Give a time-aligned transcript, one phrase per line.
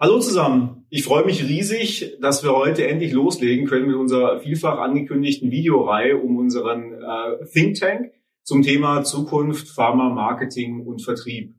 [0.00, 0.86] Hallo zusammen.
[0.90, 6.16] Ich freue mich riesig, dass wir heute endlich loslegen können mit unserer vielfach angekündigten Videoreihe
[6.18, 8.12] um unseren äh, Think Tank
[8.44, 11.56] zum Thema Zukunft, Pharma, Marketing und Vertrieb.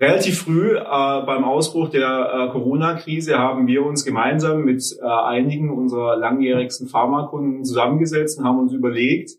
[0.00, 2.08] Relativ früh äh, beim Ausbruch der
[2.48, 8.58] äh, Corona-Krise haben wir uns gemeinsam mit äh, einigen unserer langjährigsten Pharmakunden zusammengesetzt und haben
[8.58, 9.32] uns überlegt,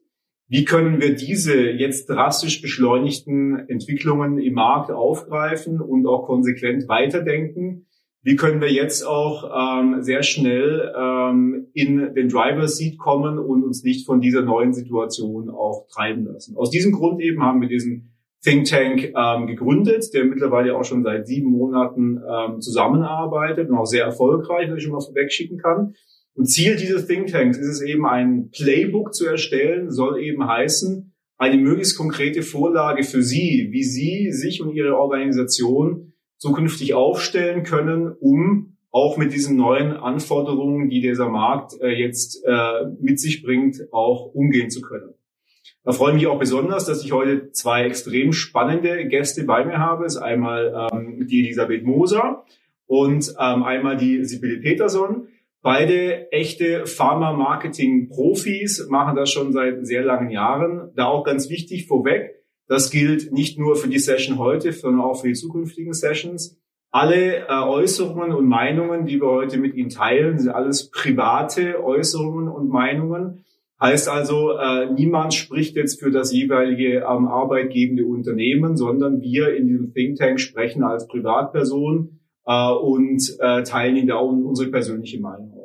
[0.48, 7.88] wie können wir diese jetzt drastisch beschleunigten Entwicklungen im Markt aufgreifen und auch konsequent weiterdenken
[8.23, 13.63] wie können wir jetzt auch ähm, sehr schnell ähm, in den Driver Seat kommen und
[13.63, 16.55] uns nicht von dieser neuen Situation auch treiben lassen.
[16.55, 18.11] Aus diesem Grund eben haben wir diesen
[18.44, 23.85] Think Tank ähm, gegründet, der mittlerweile auch schon seit sieben Monaten ähm, zusammenarbeitet und auch
[23.85, 25.94] sehr erfolgreich, was ich schon mal vorwegschicken kann.
[26.33, 31.13] Und Ziel dieses Think Tanks ist es eben, ein Playbook zu erstellen, soll eben heißen,
[31.38, 36.11] eine möglichst konkrete Vorlage für Sie, wie Sie sich und Ihre Organisation
[36.42, 42.88] zukünftig aufstellen können, um auch mit diesen neuen Anforderungen, die dieser Markt äh, jetzt äh,
[43.00, 45.14] mit sich bringt, auch umgehen zu können.
[45.84, 49.78] Da freue ich mich auch besonders, dass ich heute zwei extrem spannende Gäste bei mir
[49.78, 50.06] habe.
[50.06, 52.44] Das ist einmal ähm, die Elisabeth Moser
[52.88, 55.28] und ähm, einmal die Sibylle Peterson.
[55.62, 60.89] Beide echte Pharma-Marketing-Profis machen das schon seit sehr langen Jahren.
[60.95, 62.41] Da auch ganz wichtig vorweg,
[62.72, 66.58] das gilt nicht nur für die Session heute, sondern auch für die zukünftigen Sessions.
[66.89, 72.47] Alle äh, Äußerungen und Meinungen, die wir heute mit Ihnen teilen, sind alles private Äußerungen
[72.47, 73.44] und Meinungen.
[73.81, 79.67] Heißt also, äh, niemand spricht jetzt für das jeweilige ähm, arbeitgebende Unternehmen, sondern wir in
[79.67, 85.61] diesem Think Tank sprechen als Privatperson äh, und teilen Ihnen da unsere persönliche Meinung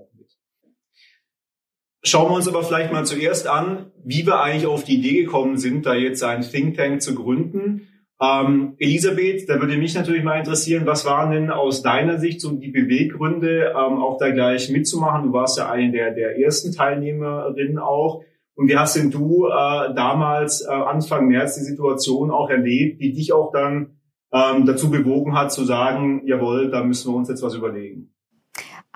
[2.06, 5.56] Schauen wir uns aber vielleicht mal zuerst an, wie wir eigentlich auf die Idee gekommen
[5.56, 7.88] sind, da jetzt ein Think Tank zu gründen.
[8.22, 12.53] Ähm, Elisabeth, da würde mich natürlich mal interessieren, was waren denn aus deiner Sicht so
[12.53, 15.26] die Beweggründe, ähm, auch da gleich mitzumachen?
[15.26, 18.22] Du warst ja eine der, der ersten Teilnehmerinnen auch.
[18.54, 23.14] Und wie hast denn du äh, damals, äh, Anfang März, die Situation auch erlebt, die
[23.14, 23.98] dich auch dann
[24.32, 28.16] ähm, dazu bewogen hat, zu sagen, jawohl, da müssen wir uns jetzt was überlegen?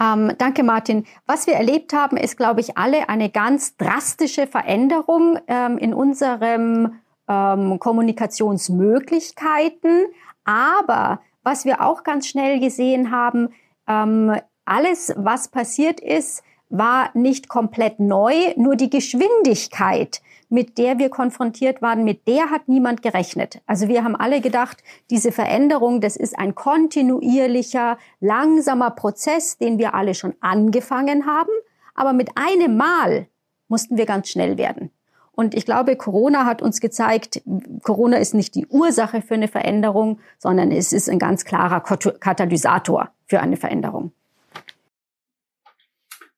[0.01, 1.05] Ähm, danke, Martin.
[1.27, 7.01] Was wir erlebt haben, ist, glaube ich, alle eine ganz drastische Veränderung ähm, in unserem
[7.29, 10.07] ähm, Kommunikationsmöglichkeiten.
[10.45, 13.51] Aber was wir auch ganz schnell gesehen haben,
[13.87, 14.35] ähm,
[14.65, 21.81] alles, was passiert ist, war nicht komplett neu, nur die Geschwindigkeit, mit der wir konfrontiert
[21.81, 23.63] waren, mit der hat niemand gerechnet.
[23.67, 29.95] Also wir haben alle gedacht, diese Veränderung, das ist ein kontinuierlicher, langsamer Prozess, den wir
[29.95, 31.53] alle schon angefangen haben.
[31.95, 33.29] Aber mit einem Mal
[33.69, 34.91] mussten wir ganz schnell werden.
[35.33, 37.43] Und ich glaube, Corona hat uns gezeigt,
[37.83, 43.11] Corona ist nicht die Ursache für eine Veränderung, sondern es ist ein ganz klarer Katalysator
[43.27, 44.13] für eine Veränderung.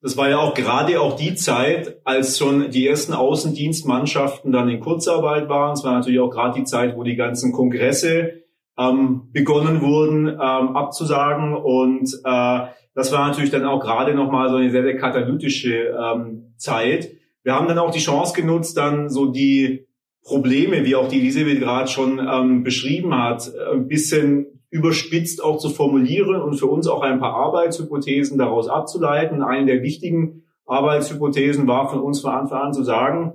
[0.02, 4.80] Das war ja auch gerade auch die Zeit, als schon die ersten Außendienstmannschaften dann in
[4.80, 5.74] Kurzarbeit waren.
[5.74, 8.42] Es war natürlich auch gerade die Zeit, wo die ganzen Kongresse
[8.76, 10.36] ähm, begonnen wurden ähm,
[10.76, 11.54] abzusagen.
[11.54, 12.60] Und äh,
[12.94, 17.12] das war natürlich dann auch gerade nochmal so eine sehr, sehr katalytische ähm, Zeit.
[17.44, 19.86] Wir haben dann auch die Chance genutzt, dann so die
[20.24, 25.69] Probleme, wie auch die Elisabeth gerade schon ähm, beschrieben hat, ein bisschen überspitzt auch zu
[25.69, 29.43] formulieren und für uns auch ein paar Arbeitshypothesen daraus abzuleiten.
[29.43, 33.34] Eine der wichtigen Arbeitshypothesen war von uns von Anfang an zu sagen,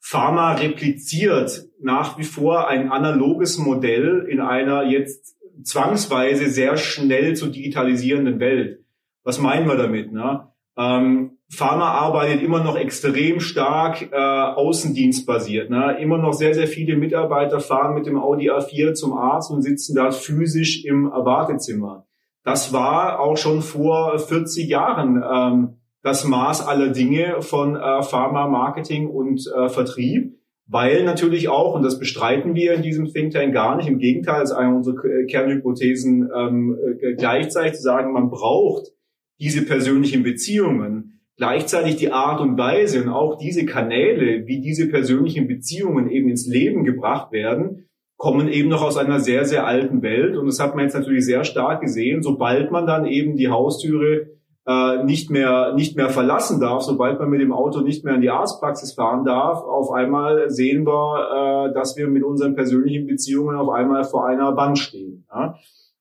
[0.00, 7.48] Pharma repliziert nach wie vor ein analoges Modell in einer jetzt zwangsweise sehr schnell zu
[7.48, 8.84] digitalisierenden Welt.
[9.24, 10.10] Was meinen wir damit?
[10.10, 10.48] Ne?
[10.78, 15.70] Ähm, Pharma arbeitet immer noch extrem stark äh, außendienstbasiert.
[15.70, 15.96] Ne?
[15.98, 19.96] Immer noch sehr, sehr viele Mitarbeiter fahren mit dem Audi A4 zum Arzt und sitzen
[19.96, 22.06] da physisch im Wartezimmer.
[22.44, 28.46] Das war auch schon vor 40 Jahren ähm, das Maß aller Dinge von äh, Pharma,
[28.46, 33.54] Marketing und äh, Vertrieb, weil natürlich auch, und das bestreiten wir in diesem Think Tank
[33.54, 34.96] gar nicht, im Gegenteil, ist eine unserer
[35.28, 38.92] Kernhypothesen ähm, äh, gleichzeitig zu sagen, man braucht
[39.40, 45.46] diese persönlichen Beziehungen gleichzeitig die Art und Weise und auch diese Kanäle, wie diese persönlichen
[45.46, 50.36] Beziehungen eben ins Leben gebracht werden, kommen eben noch aus einer sehr, sehr alten Welt.
[50.36, 52.22] Und das hat man jetzt natürlich sehr stark gesehen.
[52.22, 54.26] Sobald man dann eben die Haustüre
[54.66, 58.20] äh, nicht mehr, nicht mehr verlassen darf, sobald man mit dem Auto nicht mehr in
[58.20, 63.56] die Arztpraxis fahren darf, auf einmal sehen wir, äh, dass wir mit unseren persönlichen Beziehungen
[63.56, 65.24] auf einmal vor einer Wand stehen.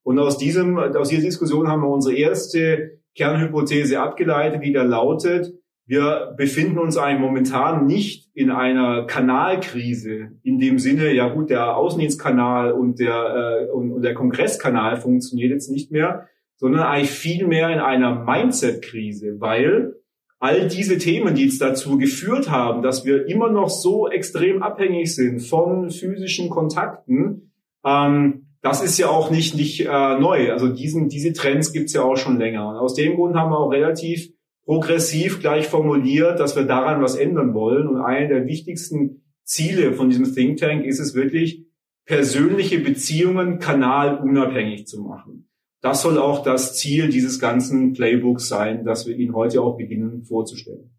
[0.02, 5.54] Und aus diesem, aus dieser Diskussion haben wir unsere erste Kernhypothese abgeleitet, die da lautet,
[5.88, 11.78] wir befinden uns eigentlich momentan nicht in einer Kanalkrise in dem Sinne, ja gut, der
[11.78, 16.28] Außendienstkanal und der, äh, und, und der Kongresskanal funktioniert jetzt nicht mehr,
[16.58, 19.94] sondern eigentlich viel mehr in einer Mindset-Krise, weil
[20.40, 25.16] all diese Themen, die jetzt dazu geführt haben, dass wir immer noch so extrem abhängig
[25.16, 27.54] sind von physischen Kontakten,
[27.86, 30.52] ähm, das ist ja auch nicht, nicht äh, neu.
[30.52, 32.68] Also diesen, diese Trends gibt's ja auch schon länger.
[32.70, 34.30] Und aus dem Grund haben wir auch relativ
[34.66, 37.88] progressiv gleich formuliert, dass wir daran was ändern wollen.
[37.88, 41.66] Und eine der wichtigsten Ziele von diesem Think Tank ist es wirklich,
[42.06, 45.50] persönliche Beziehungen kanalunabhängig zu machen.
[45.82, 50.24] Das soll auch das Ziel dieses ganzen Playbooks sein, das wir Ihnen heute auch beginnen
[50.24, 50.92] vorzustellen.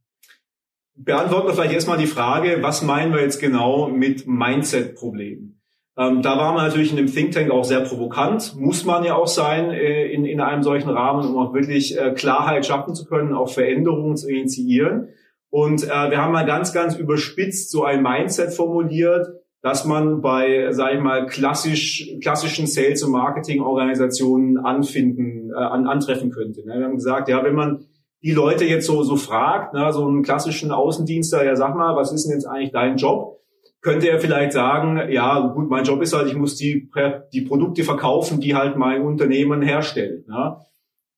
[0.95, 5.58] Beantworten wir vielleicht erstmal die Frage, was meinen wir jetzt genau mit Mindset-Problemen?
[5.99, 9.17] Ähm, da waren wir natürlich in dem Think Tank auch sehr provokant, muss man ja
[9.17, 13.05] auch sein äh, in, in einem solchen Rahmen, um auch wirklich äh, Klarheit schaffen zu
[13.05, 15.09] können, auch Veränderungen zu initiieren.
[15.51, 19.27] Und äh, wir haben mal ganz, ganz überspitzt so ein Mindset formuliert,
[19.61, 26.31] dass man bei, sage ich mal, klassisch, klassischen Sales- und Marketing-Organisationen anfinden, äh, an, antreffen
[26.31, 26.65] könnte.
[26.65, 26.79] Ne?
[26.79, 27.87] Wir haben gesagt, ja, wenn man
[28.23, 32.13] die Leute jetzt so, so fragt, ne, so einen klassischen Außendienster, ja, sag mal, was
[32.13, 33.41] ist denn jetzt eigentlich dein Job?
[33.81, 36.91] Könnte er vielleicht sagen, ja, gut, mein Job ist halt, ich muss die,
[37.33, 40.27] die Produkte verkaufen, die halt mein Unternehmen herstellt.
[40.27, 40.57] Ne?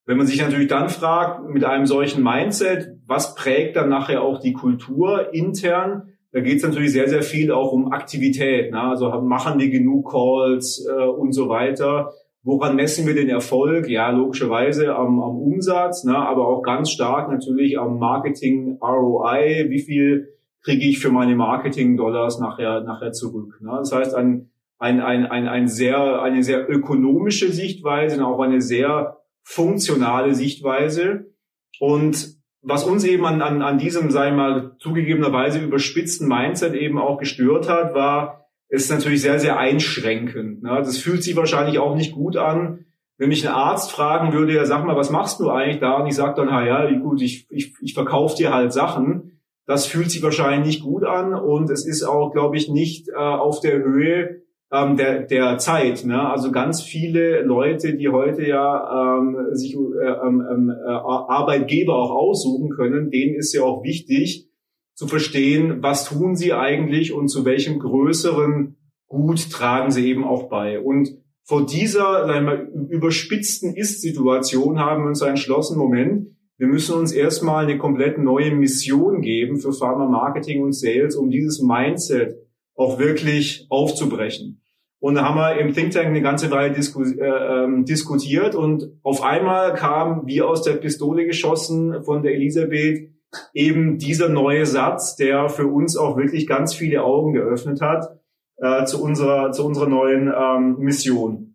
[0.04, 4.40] Wenn man sich natürlich dann fragt, mit einem solchen Mindset, was prägt dann nachher auch
[4.40, 8.70] die Kultur intern, da geht es natürlich sehr, sehr viel auch um Aktivität.
[8.70, 8.80] Ne?
[8.80, 12.12] Also machen wir genug Calls äh, und so weiter.
[12.42, 13.88] Woran messen wir den Erfolg?
[13.88, 16.16] Ja, logischerweise am, am Umsatz, ne?
[16.16, 19.66] aber auch ganz stark natürlich am Marketing ROI.
[19.68, 20.28] Wie viel
[20.62, 23.58] kriege ich für meine Marketing-Dollars nachher, nachher zurück?
[23.60, 23.70] Ne?
[23.78, 28.60] Das heißt, ein, ein, ein, ein, ein sehr, eine sehr ökonomische Sichtweise und auch eine
[28.60, 31.32] sehr funktionale Sichtweise.
[31.78, 37.18] Und was uns eben an, an, an diesem, wir mal, zugegebenerweise überspitzten Mindset eben auch
[37.18, 40.62] gestört hat, war, es ist natürlich sehr, sehr einschränkend.
[40.62, 40.76] Ne?
[40.76, 42.84] Das fühlt sich wahrscheinlich auch nicht gut an,
[43.18, 45.96] wenn mich ein Arzt fragen würde, ja, sag mal, was machst du eigentlich da?
[45.96, 49.39] Und ich sage dann, ja, gut, ich, ich, ich verkaufe dir halt Sachen.
[49.70, 53.14] Das fühlt sich wahrscheinlich nicht gut an und es ist auch, glaube ich, nicht äh,
[53.14, 56.04] auf der Höhe ähm, der, der Zeit.
[56.04, 56.28] Ne?
[56.28, 62.10] Also ganz viele Leute, die heute ja ähm, sich äh, ähm, ähm, äh, Arbeitgeber auch
[62.10, 64.48] aussuchen können, denen ist ja auch wichtig
[64.96, 68.76] zu verstehen, was tun sie eigentlich und zu welchem größeren
[69.06, 70.80] Gut tragen sie eben auch bei.
[70.80, 71.10] Und
[71.44, 76.26] vor dieser sagen wir, überspitzten Ist-Situation haben wir uns entschlossen, Moment,
[76.60, 81.30] wir müssen uns erstmal eine komplett neue Mission geben für Pharma Marketing und Sales, um
[81.30, 82.36] dieses Mindset
[82.74, 84.60] auch wirklich aufzubrechen.
[84.98, 88.92] Und da haben wir im Think Tank eine ganze Weile disku äh, ähm, diskutiert und
[89.02, 93.08] auf einmal kam wie aus der Pistole geschossen von der Elisabeth
[93.54, 98.20] eben dieser neue Satz, der für uns auch wirklich ganz viele Augen geöffnet hat
[98.58, 101.49] äh, zu unserer zu unserer neuen ähm, Mission.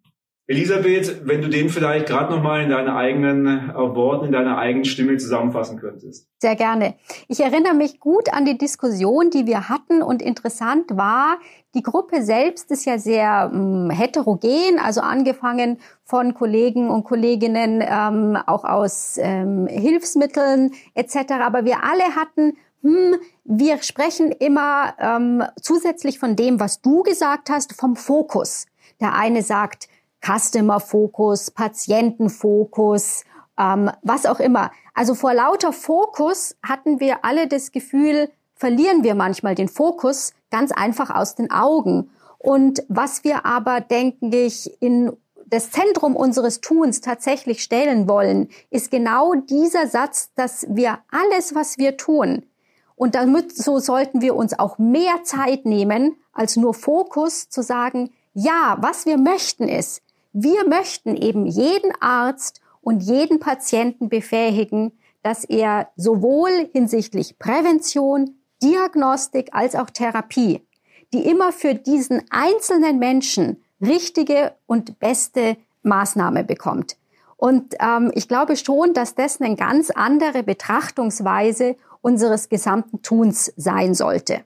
[0.48, 4.86] Elisabeth, wenn du den vielleicht gerade nochmal in deinen eigenen äh, Worten, in deiner eigenen
[4.86, 6.28] Stimme zusammenfassen könntest.
[6.38, 6.94] Sehr gerne.
[7.28, 11.40] Ich erinnere mich gut an die Diskussion, die wir hatten und interessant war,
[11.74, 18.38] die Gruppe selbst ist ja sehr ähm, heterogen, also angefangen von Kollegen und Kolleginnen ähm,
[18.46, 21.34] auch aus ähm, Hilfsmitteln etc.
[21.42, 27.50] Aber wir alle hatten hm, wir sprechen immer ähm, zusätzlich von dem, was du gesagt
[27.50, 28.68] hast, vom Fokus.
[29.02, 29.90] Der eine sagt,
[30.26, 33.24] Customer-Fokus, Patientenfokus,
[33.60, 34.72] ähm, was auch immer.
[34.94, 40.72] Also vor lauter Fokus hatten wir alle das Gefühl, verlieren wir manchmal den Fokus ganz
[40.72, 42.10] einfach aus den Augen.
[42.38, 45.12] Und was wir aber, denke ich, in
[45.48, 51.78] das Zentrum unseres Tuns tatsächlich stellen wollen, ist genau dieser Satz, dass wir alles, was
[51.78, 52.46] wir tun,
[52.96, 58.12] und damit so sollten wir uns auch mehr Zeit nehmen, als nur Fokus zu sagen,
[58.34, 60.02] ja, was wir möchten ist,
[60.38, 64.92] wir möchten eben jeden Arzt und jeden Patienten befähigen,
[65.24, 70.62] dass er sowohl hinsichtlich Prävention, Diagnostik als auch Therapie,
[71.14, 76.98] die immer für diesen einzelnen Menschen richtige und beste Maßnahme bekommt.
[77.38, 83.94] Und ähm, ich glaube schon, dass das eine ganz andere Betrachtungsweise unseres gesamten Tuns sein
[83.94, 84.44] sollte.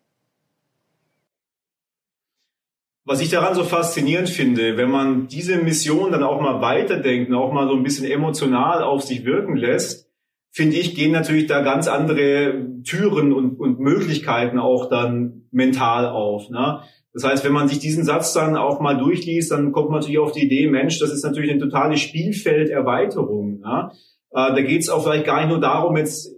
[3.10, 7.36] Was ich daran so faszinierend finde, wenn man diese Mission dann auch mal weiterdenkt und
[7.36, 10.08] auch mal so ein bisschen emotional auf sich wirken lässt,
[10.51, 16.51] finde ich, gehen natürlich da ganz andere Türen und, und Möglichkeiten auch dann mental auf.
[16.51, 16.82] Ne?
[17.12, 20.20] Das heißt, wenn man sich diesen Satz dann auch mal durchliest, dann kommt man natürlich
[20.20, 23.62] auf die Idee, Mensch, das ist natürlich eine totale Spielfelderweiterung.
[23.62, 23.89] Ne?
[24.34, 26.32] Äh, da geht es auch vielleicht gar nicht nur darum, jetzt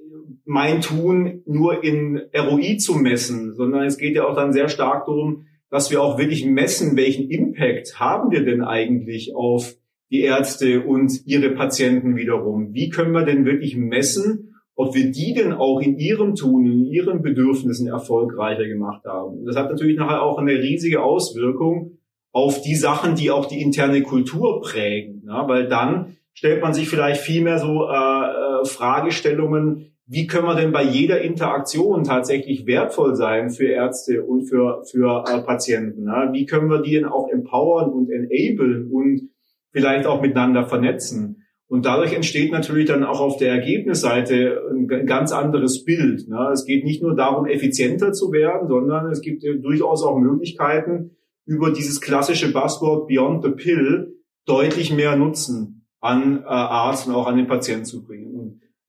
[0.46, 5.06] mein Tun nur in ROI zu messen, sondern es geht ja auch dann sehr stark
[5.06, 9.74] darum, dass wir auch wirklich messen, welchen Impact haben wir denn eigentlich auf
[10.12, 12.74] die Ärzte und ihre Patienten wiederum.
[12.74, 16.86] Wie können wir denn wirklich messen, ob wir die denn auch in ihrem Tun, in
[16.86, 19.46] ihren Bedürfnissen erfolgreicher gemacht haben?
[19.46, 21.98] Das hat natürlich nachher auch eine riesige Auswirkung
[22.34, 26.90] auf die Sachen, die auch die interne Kultur prägen, ja, weil dann stellt man sich
[26.90, 32.66] vielleicht viel mehr so äh, äh, Fragestellungen, wie können wir denn bei jeder Interaktion tatsächlich
[32.66, 36.06] wertvoll sein für Ärzte und für, für äh, Patienten?
[36.06, 36.34] Ja?
[36.34, 39.30] Wie können wir die denn auch empowern und enablen und
[39.72, 41.46] vielleicht auch miteinander vernetzen?
[41.68, 46.28] Und dadurch entsteht natürlich dann auch auf der Ergebnisseite ein ganz anderes Bild.
[46.28, 46.50] Ne?
[46.52, 51.12] Es geht nicht nur darum, effizienter zu werden, sondern es gibt durchaus auch Möglichkeiten,
[51.46, 57.28] über dieses klassische Buzzword Beyond the Pill deutlich mehr Nutzen an äh, Arzt und auch
[57.28, 58.32] an den Patienten zu bringen.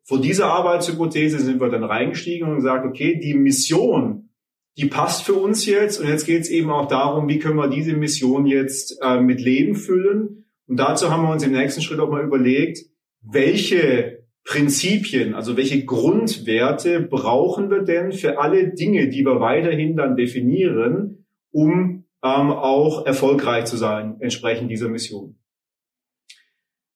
[0.05, 4.31] Vor dieser Arbeitshypothese sind wir dann reingestiegen und gesagt, okay, die Mission,
[4.77, 7.69] die passt für uns jetzt und jetzt geht es eben auch darum, wie können wir
[7.69, 10.47] diese Mission jetzt äh, mit Leben füllen.
[10.67, 12.79] Und dazu haben wir uns im nächsten Schritt auch mal überlegt,
[13.21, 20.17] welche Prinzipien, also welche Grundwerte brauchen wir denn für alle Dinge, die wir weiterhin dann
[20.17, 25.37] definieren, um ähm, auch erfolgreich zu sein, entsprechend dieser Mission.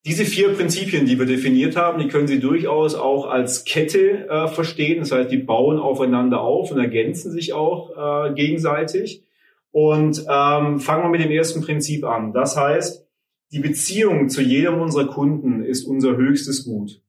[0.06, 4.46] Diese vier Prinzipien, die wir definiert haben, die können Sie durchaus auch als Kette äh,
[4.46, 5.00] verstehen.
[5.00, 9.24] Das heißt, die bauen aufeinander auf und ergänzen sich auch äh, gegenseitig.
[9.72, 12.32] Und ähm, fangen wir mit dem ersten Prinzip an.
[12.32, 13.04] Das heißt,
[13.50, 17.02] die Beziehung zu jedem unserer Kunden ist unser höchstes Gut.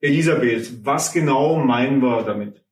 [0.00, 2.64] Elisabeth, was genau meinen wir damit?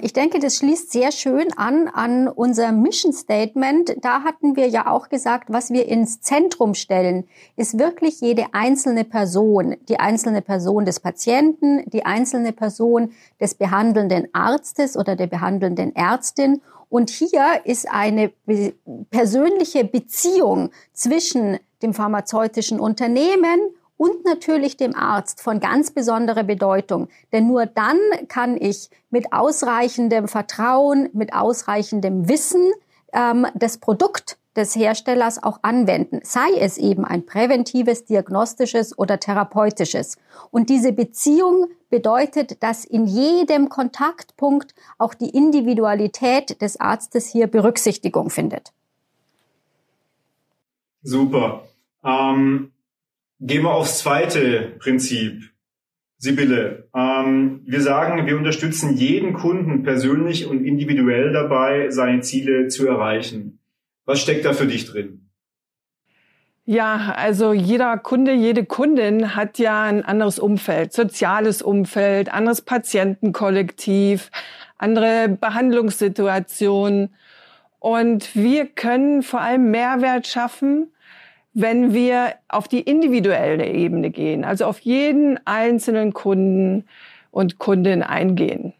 [0.00, 3.96] Ich denke, das schließt sehr schön an an unser Mission Statement.
[4.02, 9.04] Da hatten wir ja auch gesagt, was wir ins Zentrum stellen, ist wirklich jede einzelne
[9.04, 15.94] Person, die einzelne Person des Patienten, die einzelne Person des behandelnden Arztes oder der behandelnden
[15.94, 16.60] Ärztin.
[16.88, 18.32] Und hier ist eine
[19.10, 23.60] persönliche Beziehung zwischen dem pharmazeutischen Unternehmen
[24.04, 27.08] und natürlich dem Arzt von ganz besonderer Bedeutung.
[27.32, 32.70] Denn nur dann kann ich mit ausreichendem Vertrauen, mit ausreichendem Wissen
[33.14, 40.18] ähm, das Produkt des Herstellers auch anwenden, sei es eben ein präventives, diagnostisches oder therapeutisches.
[40.50, 48.28] Und diese Beziehung bedeutet, dass in jedem Kontaktpunkt auch die Individualität des Arztes hier Berücksichtigung
[48.28, 48.74] findet.
[51.02, 51.64] Super.
[52.04, 52.70] Ähm,
[53.46, 55.50] Gehen wir aufs zweite Prinzip.
[56.16, 62.88] Sibylle, ähm, wir sagen, wir unterstützen jeden Kunden persönlich und individuell dabei, seine Ziele zu
[62.88, 63.58] erreichen.
[64.06, 65.28] Was steckt da für dich drin?
[66.64, 74.30] Ja, also jeder Kunde, jede Kundin hat ja ein anderes Umfeld, soziales Umfeld, anderes Patientenkollektiv,
[74.78, 77.14] andere Behandlungssituationen.
[77.78, 80.93] Und wir können vor allem Mehrwert schaffen,
[81.54, 86.84] wenn wir auf die individuelle Ebene gehen, also auf jeden einzelnen Kunden
[87.30, 88.74] und Kundin eingehen.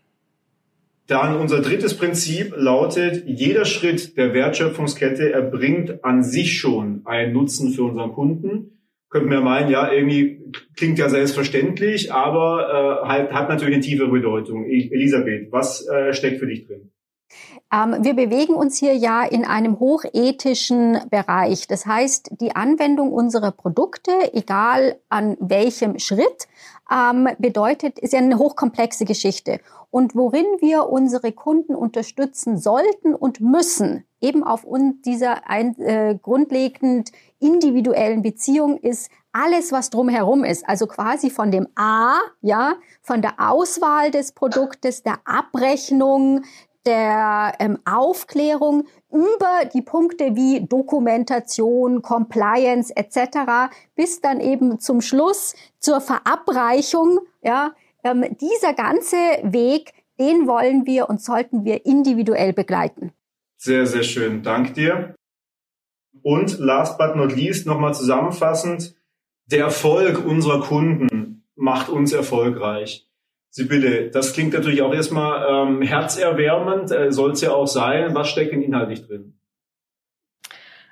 [1.06, 7.72] Dann unser drittes Prinzip lautet, jeder Schritt der Wertschöpfungskette erbringt an sich schon einen Nutzen
[7.72, 8.80] für unseren Kunden.
[9.10, 10.40] Könnten wir meinen, ja, irgendwie
[10.76, 14.64] klingt ja selbstverständlich, aber äh, halt, hat natürlich eine tiefe Bedeutung.
[14.64, 16.90] Elisabeth, was äh, steckt für dich drin?
[17.72, 21.66] Ähm, wir bewegen uns hier ja in einem hochethischen Bereich.
[21.66, 26.46] Das heißt, die Anwendung unserer Produkte, egal an welchem Schritt,
[26.90, 29.60] ähm, bedeutet, ist ja eine hochkomplexe Geschichte.
[29.90, 34.66] Und worin wir unsere Kunden unterstützen sollten und müssen, eben auf
[35.04, 40.68] dieser ein, äh, grundlegend individuellen Beziehung, ist alles, was drumherum ist.
[40.68, 46.42] Also quasi von dem A, ja, von der Auswahl des Produktes, der Abrechnung,
[46.86, 53.72] der ähm, Aufklärung über die Punkte wie Dokumentation, Compliance etc.
[53.94, 57.20] bis dann eben zum Schluss zur Verabreichung.
[57.42, 63.12] Ja, ähm, dieser ganze Weg, den wollen wir und sollten wir individuell begleiten.
[63.56, 64.42] Sehr, sehr schön.
[64.42, 65.14] Dank dir.
[66.22, 68.94] Und last but not least nochmal zusammenfassend,
[69.46, 73.06] der Erfolg unserer Kunden macht uns erfolgreich.
[73.54, 78.12] Sibylle, das klingt natürlich auch erstmal ähm, herzerwärmend, äh, soll es ja auch sein.
[78.12, 79.38] Was steckt denn inhaltlich drin?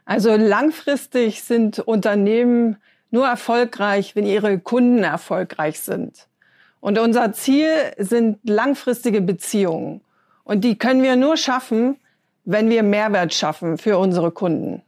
[0.05, 2.77] Also langfristig sind Unternehmen
[3.11, 6.29] nur erfolgreich, wenn ihre Kunden erfolgreich sind.
[6.79, 10.01] Und unser Ziel sind langfristige Beziehungen.
[10.45, 11.97] Und die können wir nur schaffen,
[12.45, 14.83] wenn wir Mehrwert schaffen für unsere Kunden.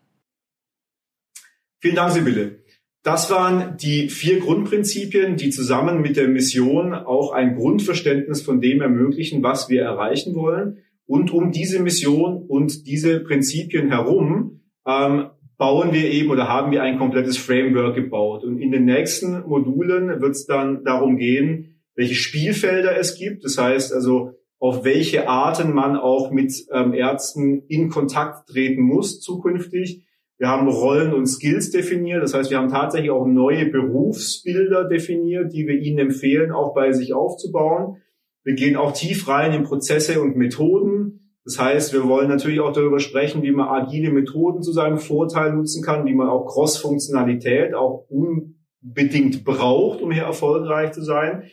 [1.80, 2.63] Vielen Dank, Sibylle.
[3.04, 8.80] Das waren die vier Grundprinzipien, die zusammen mit der Mission auch ein Grundverständnis von dem
[8.80, 10.78] ermöglichen, was wir erreichen wollen.
[11.04, 15.26] Und um diese Mission und diese Prinzipien herum ähm,
[15.58, 18.42] bauen wir eben oder haben wir ein komplettes Framework gebaut.
[18.42, 23.44] Und in den nächsten Modulen wird es dann darum gehen, welche Spielfelder es gibt.
[23.44, 29.20] Das heißt also, auf welche Arten man auch mit ähm, Ärzten in Kontakt treten muss
[29.20, 30.06] zukünftig.
[30.38, 32.22] Wir haben Rollen und Skills definiert.
[32.22, 36.92] Das heißt, wir haben tatsächlich auch neue Berufsbilder definiert, die wir Ihnen empfehlen, auch bei
[36.92, 37.98] sich aufzubauen.
[38.42, 41.20] Wir gehen auch tief rein in Prozesse und Methoden.
[41.44, 45.52] Das heißt, wir wollen natürlich auch darüber sprechen, wie man agile Methoden zu seinem Vorteil
[45.52, 51.44] nutzen kann, wie man auch Cross-Funktionalität auch unbedingt braucht, um hier erfolgreich zu sein.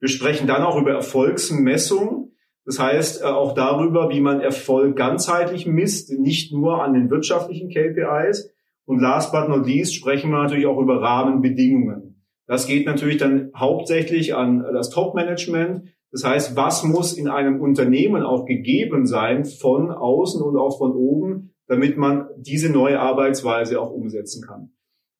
[0.00, 2.27] Wir sprechen dann auch über Erfolgsmessung.
[2.68, 7.70] Das heißt, äh, auch darüber, wie man Erfolg ganzheitlich misst, nicht nur an den wirtschaftlichen
[7.70, 8.50] KPIs.
[8.84, 12.22] Und last but not least sprechen wir natürlich auch über Rahmenbedingungen.
[12.46, 15.84] Das geht natürlich dann hauptsächlich an das Top-Management.
[16.12, 20.92] Das heißt, was muss in einem Unternehmen auch gegeben sein von außen und auch von
[20.92, 24.72] oben, damit man diese neue Arbeitsweise auch umsetzen kann.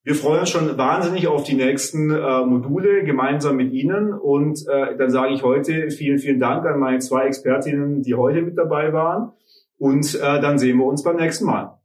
[0.05, 4.13] Wir freuen uns schon wahnsinnig auf die nächsten äh, Module gemeinsam mit Ihnen.
[4.13, 8.43] Und äh, dann sage ich heute vielen, vielen Dank an meine zwei Expertinnen, die heute
[8.43, 9.33] mit dabei waren.
[9.79, 11.78] Und äh, dann sehen wir uns beim nächsten Mal.